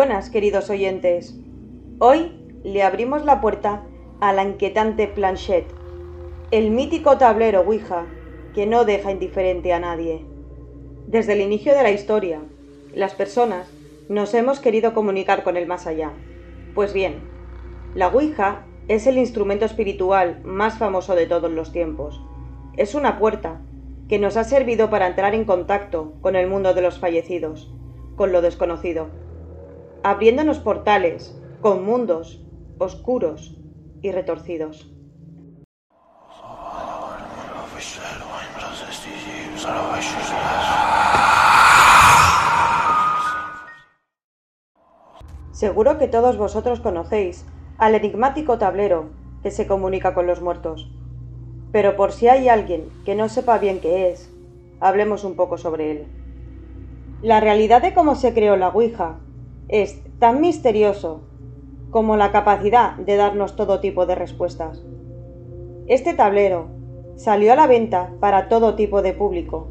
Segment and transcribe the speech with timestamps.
[0.00, 1.38] Buenas, queridos oyentes.
[1.98, 2.32] Hoy
[2.64, 3.82] le abrimos la puerta
[4.18, 5.70] a la inquietante planchette,
[6.50, 8.06] el mítico tablero Ouija
[8.54, 10.24] que no deja indiferente a nadie.
[11.06, 12.40] Desde el inicio de la historia,
[12.94, 13.70] las personas
[14.08, 16.12] nos hemos querido comunicar con el más allá.
[16.74, 17.16] Pues bien,
[17.94, 22.24] la Ouija es el instrumento espiritual más famoso de todos los tiempos.
[22.78, 23.60] Es una puerta
[24.08, 27.70] que nos ha servido para entrar en contacto con el mundo de los fallecidos,
[28.16, 29.28] con lo desconocido
[30.02, 32.42] abriéndonos portales con mundos
[32.78, 33.58] oscuros
[34.02, 34.90] y retorcidos.
[45.52, 47.44] Seguro que todos vosotros conocéis
[47.76, 49.10] al enigmático tablero
[49.42, 50.90] que se comunica con los muertos.
[51.72, 54.32] Pero por si hay alguien que no sepa bien qué es,
[54.80, 56.06] hablemos un poco sobre él.
[57.20, 59.18] La realidad de cómo se creó la Ouija
[59.70, 61.20] es tan misterioso
[61.90, 64.84] como la capacidad de darnos todo tipo de respuestas.
[65.86, 66.66] Este tablero
[67.14, 69.68] salió a la venta para todo tipo de público,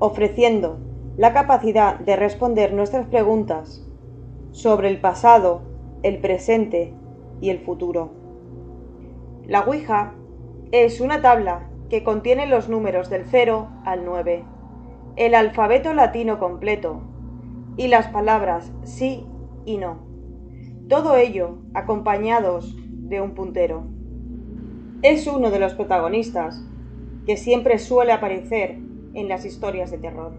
[0.00, 0.78] ofreciendo
[1.16, 3.86] la capacidad de responder nuestras preguntas
[4.50, 5.62] sobre el pasado,
[6.02, 6.92] el presente
[7.40, 8.10] y el futuro.
[9.46, 10.14] La Ouija
[10.72, 14.44] es una tabla que contiene los números del 0 al 9,
[15.14, 17.11] el alfabeto latino completo
[17.76, 19.24] y las palabras sí
[19.64, 19.98] y no.
[20.88, 23.84] Todo ello acompañados de un puntero.
[25.02, 26.62] Es uno de los protagonistas
[27.26, 28.78] que siempre suele aparecer
[29.14, 30.32] en las historias de terror.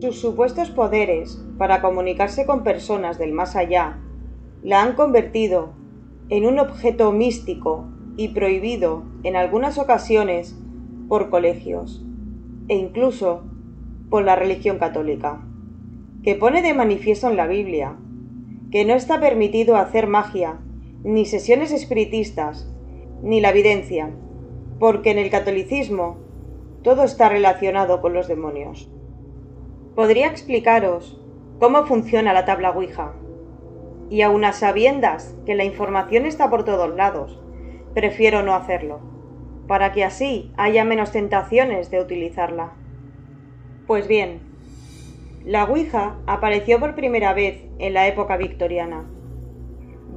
[0.00, 4.00] Sus supuestos poderes para comunicarse con personas del más allá
[4.62, 5.74] la han convertido
[6.28, 10.58] en un objeto místico y prohibido en algunas ocasiones
[11.08, 12.04] por colegios
[12.68, 13.44] e incluso
[14.10, 15.40] por la religión católica,
[16.22, 17.96] que pone de manifiesto en la Biblia
[18.70, 20.58] que no está permitido hacer magia,
[21.04, 22.70] ni sesiones espiritistas,
[23.22, 24.10] ni la evidencia,
[24.78, 26.16] porque en el catolicismo
[26.82, 28.90] todo está relacionado con los demonios.
[29.94, 31.20] Podría explicaros
[31.58, 33.12] cómo funciona la tabla Ouija,
[34.08, 37.40] y aun a sabiendas que la información está por todos lados,
[37.94, 39.12] prefiero no hacerlo
[39.66, 42.72] para que así haya menos tentaciones de utilizarla.
[43.86, 44.40] Pues bien,
[45.44, 49.08] la Ouija apareció por primera vez en la época victoriana,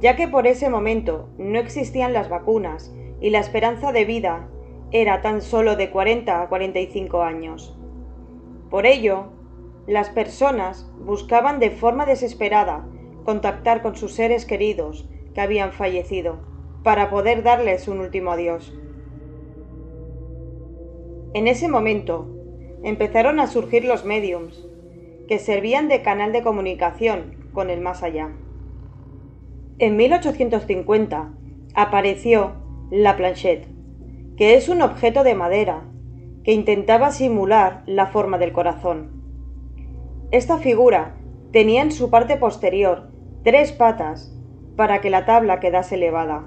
[0.00, 4.48] ya que por ese momento no existían las vacunas y la esperanza de vida
[4.92, 7.76] era tan solo de 40 a 45 años.
[8.70, 9.32] Por ello,
[9.86, 12.86] las personas buscaban de forma desesperada
[13.24, 16.38] contactar con sus seres queridos que habían fallecido,
[16.82, 18.72] para poder darles un último adiós.
[21.36, 22.26] En ese momento
[22.82, 24.66] empezaron a surgir los mediums,
[25.28, 28.30] que servían de canal de comunicación con el más allá.
[29.78, 31.34] En 1850
[31.74, 32.52] apareció
[32.90, 33.68] la planchette,
[34.38, 35.82] que es un objeto de madera
[36.42, 39.10] que intentaba simular la forma del corazón.
[40.30, 41.18] Esta figura
[41.52, 43.10] tenía en su parte posterior
[43.44, 44.34] tres patas
[44.74, 46.46] para que la tabla quedase elevada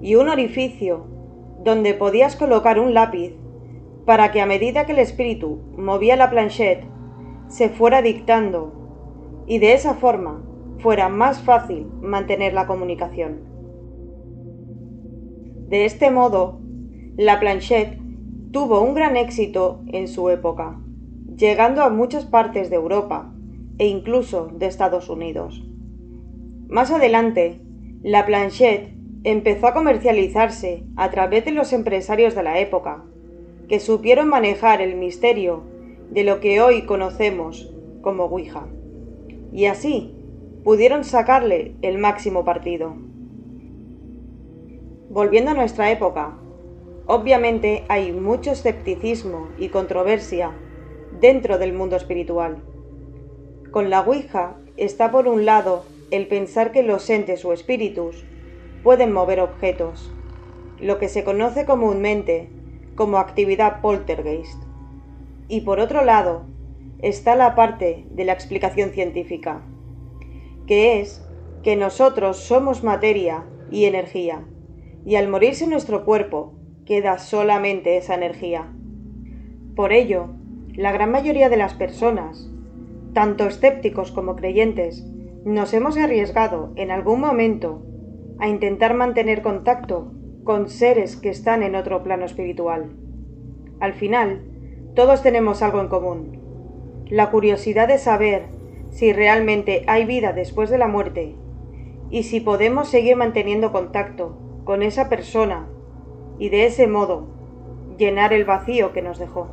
[0.00, 1.06] y un orificio
[1.62, 3.34] donde podías colocar un lápiz
[4.06, 6.86] para que a medida que el espíritu movía la planchette,
[7.48, 8.72] se fuera dictando
[9.46, 10.42] y de esa forma
[10.78, 13.40] fuera más fácil mantener la comunicación.
[15.68, 16.60] De este modo,
[17.16, 17.98] la planchette
[18.52, 20.80] tuvo un gran éxito en su época,
[21.36, 23.32] llegando a muchas partes de Europa
[23.78, 25.66] e incluso de Estados Unidos.
[26.68, 27.60] Más adelante,
[28.02, 28.94] la planchette
[29.24, 33.04] empezó a comercializarse a través de los empresarios de la época,
[33.68, 35.62] que supieron manejar el misterio
[36.10, 38.66] de lo que hoy conocemos como Ouija,
[39.52, 40.14] y así
[40.62, 42.94] pudieron sacarle el máximo partido.
[45.10, 46.36] Volviendo a nuestra época,
[47.06, 50.52] obviamente hay mucho escepticismo y controversia
[51.20, 52.62] dentro del mundo espiritual.
[53.70, 58.24] Con la Ouija está por un lado el pensar que los entes o espíritus
[58.82, 60.12] pueden mover objetos,
[60.80, 62.50] lo que se conoce comúnmente
[62.96, 64.60] como actividad poltergeist.
[65.48, 66.46] Y por otro lado,
[66.98, 69.62] está la parte de la explicación científica,
[70.66, 71.24] que es
[71.62, 74.44] que nosotros somos materia y energía,
[75.04, 76.54] y al morirse nuestro cuerpo
[76.84, 78.72] queda solamente esa energía.
[79.76, 80.30] Por ello,
[80.74, 82.50] la gran mayoría de las personas,
[83.12, 85.06] tanto escépticos como creyentes,
[85.44, 87.82] nos hemos arriesgado en algún momento
[88.38, 90.12] a intentar mantener contacto
[90.46, 92.92] con seres que están en otro plano espiritual.
[93.80, 94.42] Al final,
[94.94, 96.40] todos tenemos algo en común.
[97.10, 98.46] la curiosidad de saber
[98.90, 101.36] si realmente hay vida después de la muerte
[102.10, 105.68] y si podemos seguir manteniendo contacto con esa persona
[106.38, 107.28] y de ese modo
[107.96, 109.48] llenar el vacío que nos dejó.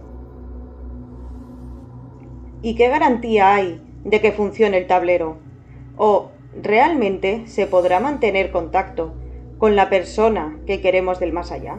[2.64, 5.38] ¿Y qué garantía hay de que funcione el tablero?
[5.98, 6.30] ¿O
[6.60, 9.14] realmente se podrá mantener contacto
[9.64, 11.78] con la persona que queremos del más allá?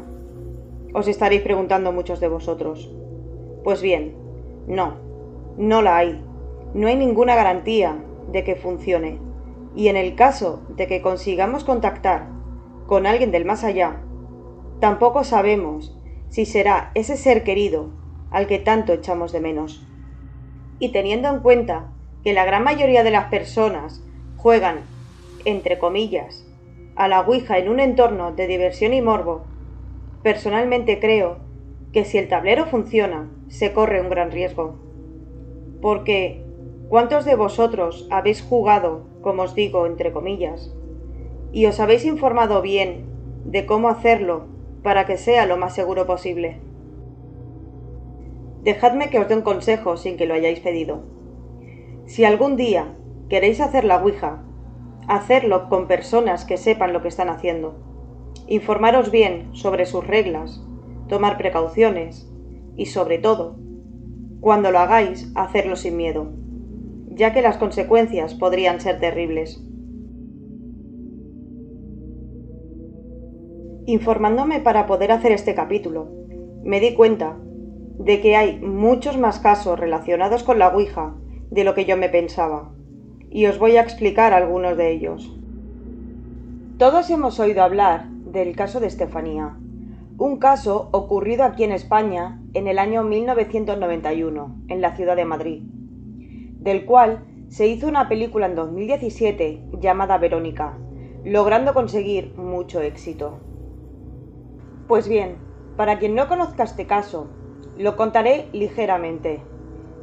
[0.94, 2.90] Os estaréis preguntando muchos de vosotros.
[3.62, 4.16] Pues bien,
[4.66, 4.94] no,
[5.58, 6.24] no la hay.
[6.72, 8.02] No hay ninguna garantía
[8.32, 9.18] de que funcione.
[9.76, 12.30] Y en el caso de que consigamos contactar
[12.86, 14.00] con alguien del más allá,
[14.80, 15.94] tampoco sabemos
[16.30, 17.90] si será ese ser querido
[18.30, 19.86] al que tanto echamos de menos.
[20.78, 21.92] Y teniendo en cuenta
[22.22, 24.02] que la gran mayoría de las personas
[24.38, 24.78] juegan,
[25.44, 26.43] entre comillas,
[26.96, 29.42] a la Ouija en un entorno de diversión y morbo,
[30.22, 31.38] personalmente creo
[31.92, 34.76] que si el tablero funciona, se corre un gran riesgo.
[35.80, 36.44] Porque,
[36.88, 40.74] ¿cuántos de vosotros habéis jugado, como os digo, entre comillas,
[41.52, 43.06] y os habéis informado bien
[43.44, 44.46] de cómo hacerlo
[44.82, 46.58] para que sea lo más seguro posible?
[48.62, 51.02] Dejadme que os dé un consejo sin que lo hayáis pedido.
[52.06, 52.96] Si algún día
[53.28, 54.42] queréis hacer la Ouija,
[55.08, 57.74] hacerlo con personas que sepan lo que están haciendo.
[58.46, 60.62] Informaros bien sobre sus reglas,
[61.08, 62.30] tomar precauciones
[62.76, 63.56] y, sobre todo,
[64.40, 66.32] cuando lo hagáis, hacerlo sin miedo,
[67.08, 69.64] ya que las consecuencias podrían ser terribles.
[73.86, 76.10] Informándome para poder hacer este capítulo,
[76.62, 77.38] me di cuenta
[77.98, 81.14] de que hay muchos más casos relacionados con la Ouija
[81.50, 82.73] de lo que yo me pensaba,
[83.34, 85.36] y os voy a explicar algunos de ellos.
[86.78, 89.56] Todos hemos oído hablar del caso de Estefanía,
[90.18, 95.62] un caso ocurrido aquí en España en el año 1991, en la ciudad de Madrid,
[96.60, 100.78] del cual se hizo una película en 2017 llamada Verónica,
[101.24, 103.40] logrando conseguir mucho éxito.
[104.86, 105.38] Pues bien,
[105.76, 107.26] para quien no conozca este caso,
[107.76, 109.42] lo contaré ligeramente,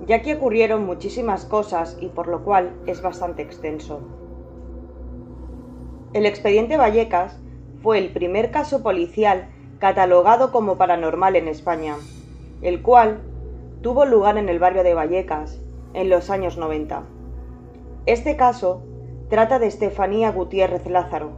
[0.07, 4.01] ya que ocurrieron muchísimas cosas y por lo cual es bastante extenso.
[6.13, 7.39] El expediente Vallecas
[7.81, 9.49] fue el primer caso policial
[9.79, 11.95] catalogado como paranormal en España,
[12.61, 13.21] el cual
[13.81, 15.61] tuvo lugar en el barrio de Vallecas
[15.93, 17.03] en los años 90.
[18.05, 18.83] Este caso
[19.29, 21.31] trata de Estefanía Gutiérrez Lázaro,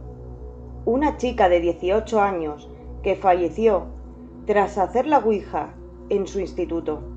[0.84, 2.68] una chica de 18 años
[3.02, 3.86] que falleció
[4.46, 5.74] tras hacer la Ouija
[6.08, 7.13] en su instituto.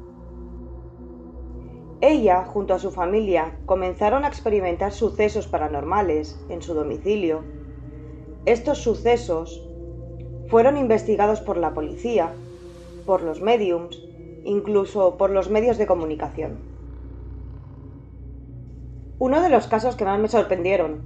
[2.01, 7.41] Ella, junto a su familia, comenzaron a experimentar sucesos paranormales en su domicilio.
[8.45, 9.67] Estos sucesos
[10.47, 12.33] fueron investigados por la policía,
[13.05, 13.99] por los mediums,
[14.43, 16.59] incluso por los medios de comunicación.
[19.17, 21.01] Uno de los casos que más me sorprendieron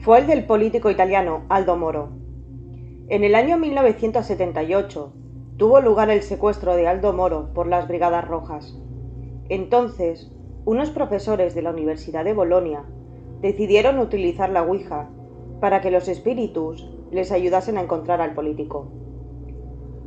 [0.00, 2.10] fue el del político italiano Aldo Moro.
[3.08, 5.12] En el año 1978,
[5.56, 8.78] tuvo lugar el secuestro de Aldo Moro por las Brigadas Rojas.
[9.48, 10.33] Entonces,
[10.66, 12.84] unos profesores de la Universidad de Bolonia
[13.40, 15.10] decidieron utilizar la Ouija
[15.60, 18.90] para que los espíritus les ayudasen a encontrar al político.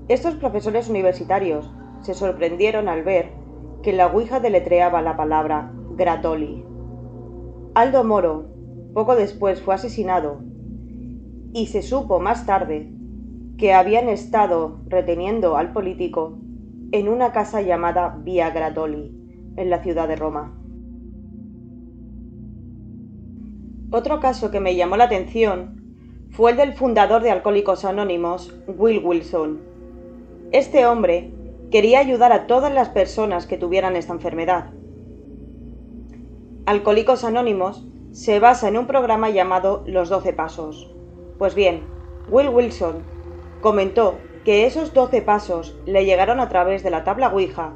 [0.07, 1.69] Estos profesores universitarios
[2.01, 3.29] se sorprendieron al ver
[3.83, 6.65] que la Ouija deletreaba la palabra Gratoli.
[7.75, 8.45] Aldo Moro
[8.93, 10.39] poco después fue asesinado
[11.53, 12.91] y se supo más tarde
[13.57, 16.37] que habían estado reteniendo al político
[16.91, 19.16] en una casa llamada Via Gratoli,
[19.57, 20.53] en la ciudad de Roma.
[23.91, 25.81] Otro caso que me llamó la atención
[26.31, 29.59] fue el del fundador de Alcohólicos Anónimos, Will Wilson.
[30.51, 31.31] Este hombre
[31.71, 34.71] quería ayudar a todas las personas que tuvieran esta enfermedad.
[36.65, 40.89] Alcohólicos Anónimos se basa en un programa llamado Los Doce Pasos.
[41.37, 41.81] Pues bien,
[42.29, 43.17] Will Wilson
[43.61, 47.73] Comentó que esos doce pasos le llegaron a través de la tabla Ouija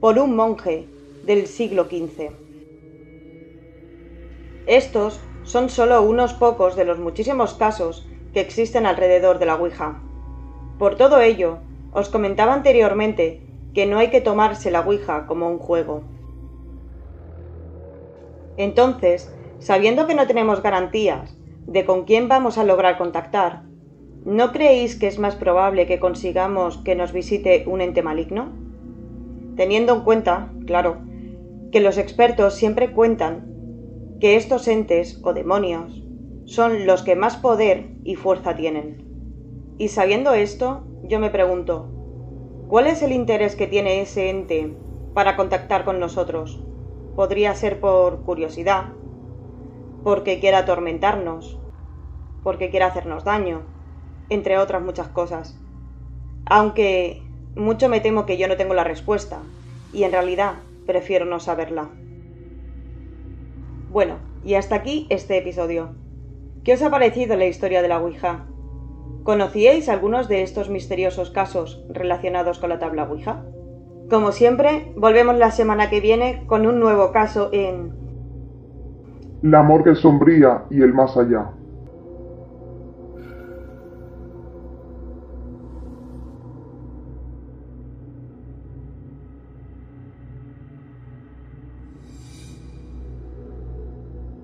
[0.00, 0.88] por un monje
[1.26, 2.30] del siglo XV.
[4.66, 10.02] Estos son solo unos pocos de los muchísimos casos que existen alrededor de la Ouija.
[10.78, 11.58] Por todo ello,
[11.92, 13.42] os comentaba anteriormente
[13.74, 16.02] que no hay que tomarse la Ouija como un juego.
[18.56, 23.62] Entonces, sabiendo que no tenemos garantías de con quién vamos a lograr contactar,
[24.24, 28.52] ¿No creéis que es más probable que consigamos que nos visite un ente maligno?
[29.54, 30.96] Teniendo en cuenta, claro,
[31.74, 36.04] que los expertos siempre cuentan que estos entes o demonios
[36.44, 39.04] son los que más poder y fuerza tienen.
[39.76, 41.90] Y sabiendo esto, yo me pregunto,
[42.68, 44.72] ¿cuál es el interés que tiene ese ente
[45.14, 46.64] para contactar con nosotros?
[47.14, 48.86] podría ser por curiosidad,
[50.02, 51.58] porque quiera atormentarnos,
[52.42, 53.62] porque quiera hacernos daño,
[54.28, 55.60] entre otras muchas cosas.
[56.46, 57.22] Aunque
[57.56, 59.42] mucho me temo que yo no tengo la respuesta,
[59.92, 60.54] y en realidad
[60.86, 61.90] prefiero no saberla.
[63.90, 65.94] Bueno, y hasta aquí este episodio.
[66.64, 68.46] ¿Qué os ha parecido la historia de la Ouija?
[69.22, 73.44] ¿Conocíais algunos de estos misteriosos casos relacionados con la tabla Ouija?
[74.10, 77.92] Como siempre, volvemos la semana que viene con un nuevo caso en
[79.42, 81.50] La morgue sombría y el más allá.